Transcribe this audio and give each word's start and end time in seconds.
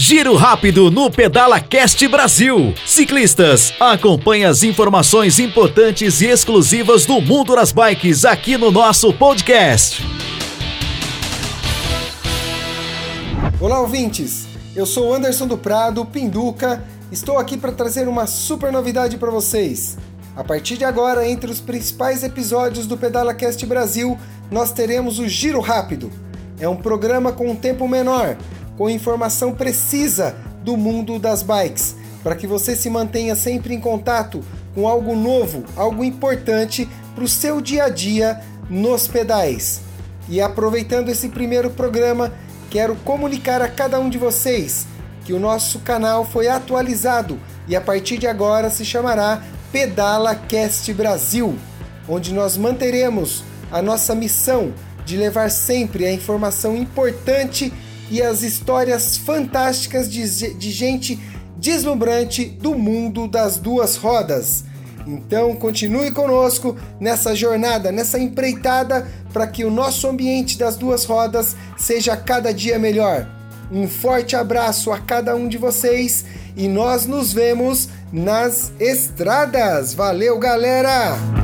Giro 0.00 0.36
rápido 0.36 0.92
no 0.92 1.10
Pedala 1.10 1.58
Cast 1.58 2.06
Brasil. 2.06 2.72
Ciclistas, 2.86 3.74
acompanhe 3.80 4.44
as 4.44 4.62
informações 4.62 5.40
importantes 5.40 6.20
e 6.20 6.26
exclusivas 6.26 7.04
do 7.04 7.20
mundo 7.20 7.56
das 7.56 7.72
bikes 7.72 8.24
aqui 8.24 8.56
no 8.56 8.70
nosso 8.70 9.12
podcast. 9.12 10.00
Olá, 13.60 13.80
ouvintes. 13.80 14.46
Eu 14.76 14.86
sou 14.86 15.12
Anderson 15.12 15.48
do 15.48 15.58
Prado, 15.58 16.06
Pinduca. 16.06 16.84
Estou 17.10 17.36
aqui 17.36 17.56
para 17.56 17.72
trazer 17.72 18.06
uma 18.06 18.28
super 18.28 18.70
novidade 18.70 19.16
para 19.16 19.32
vocês. 19.32 19.98
A 20.36 20.44
partir 20.44 20.76
de 20.76 20.84
agora, 20.84 21.28
entre 21.28 21.50
os 21.50 21.60
principais 21.60 22.22
episódios 22.22 22.86
do 22.86 22.96
Pedala 22.96 23.34
Cast 23.34 23.66
Brasil, 23.66 24.16
nós 24.48 24.70
teremos 24.70 25.18
o 25.18 25.26
Giro 25.26 25.58
Rápido. 25.58 26.08
É 26.60 26.68
um 26.68 26.76
programa 26.76 27.32
com 27.32 27.50
um 27.50 27.56
tempo 27.56 27.88
menor 27.88 28.36
com 28.78 28.88
informação 28.88 29.52
precisa 29.52 30.36
do 30.62 30.76
mundo 30.76 31.18
das 31.18 31.42
bikes, 31.42 31.96
para 32.22 32.36
que 32.36 32.46
você 32.46 32.76
se 32.76 32.88
mantenha 32.88 33.34
sempre 33.34 33.74
em 33.74 33.80
contato 33.80 34.40
com 34.72 34.86
algo 34.86 35.16
novo, 35.16 35.64
algo 35.74 36.04
importante 36.04 36.88
para 37.12 37.24
o 37.24 37.28
seu 37.28 37.60
dia 37.60 37.84
a 37.84 37.88
dia 37.88 38.40
nos 38.70 39.08
pedais. 39.08 39.80
E 40.28 40.40
aproveitando 40.40 41.08
esse 41.08 41.28
primeiro 41.28 41.70
programa, 41.70 42.32
quero 42.70 42.94
comunicar 42.96 43.60
a 43.60 43.68
cada 43.68 43.98
um 43.98 44.08
de 44.08 44.16
vocês 44.16 44.86
que 45.24 45.32
o 45.32 45.40
nosso 45.40 45.80
canal 45.80 46.24
foi 46.24 46.46
atualizado 46.46 47.36
e 47.66 47.74
a 47.74 47.80
partir 47.80 48.16
de 48.16 48.28
agora 48.28 48.70
se 48.70 48.84
chamará 48.84 49.42
Pedala 49.72 50.36
Cast 50.36 50.92
Brasil, 50.94 51.58
onde 52.08 52.32
nós 52.32 52.56
manteremos 52.56 53.42
a 53.72 53.82
nossa 53.82 54.14
missão 54.14 54.72
de 55.04 55.16
levar 55.16 55.50
sempre 55.50 56.06
a 56.06 56.12
informação 56.12 56.76
importante 56.76 57.72
e 58.10 58.22
as 58.22 58.42
histórias 58.42 59.16
fantásticas 59.16 60.10
de, 60.10 60.54
de 60.54 60.70
gente 60.70 61.18
deslumbrante 61.56 62.44
do 62.44 62.74
mundo 62.74 63.26
das 63.26 63.56
duas 63.56 63.96
rodas. 63.96 64.64
Então 65.06 65.56
continue 65.56 66.10
conosco 66.10 66.76
nessa 67.00 67.34
jornada, 67.34 67.90
nessa 67.90 68.18
empreitada 68.18 69.06
para 69.32 69.46
que 69.46 69.64
o 69.64 69.70
nosso 69.70 70.06
ambiente 70.06 70.58
das 70.58 70.76
duas 70.76 71.04
rodas 71.04 71.56
seja 71.76 72.16
cada 72.16 72.52
dia 72.52 72.78
melhor. 72.78 73.26
Um 73.70 73.86
forte 73.86 74.34
abraço 74.34 74.90
a 74.90 74.98
cada 74.98 75.34
um 75.34 75.48
de 75.48 75.58
vocês 75.58 76.24
e 76.56 76.68
nós 76.68 77.06
nos 77.06 77.32
vemos 77.32 77.88
nas 78.12 78.72
estradas. 78.78 79.94
Valeu, 79.94 80.38
galera! 80.38 81.37